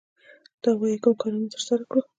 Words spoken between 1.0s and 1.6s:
کوم کارونه